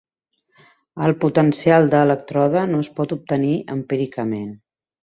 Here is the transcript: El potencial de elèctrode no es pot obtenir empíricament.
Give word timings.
El 1.07 1.13
potencial 1.25 1.91
de 1.93 2.01
elèctrode 2.07 2.67
no 2.73 2.83
es 2.87 2.93
pot 2.99 3.17
obtenir 3.19 3.55
empíricament. 3.79 4.53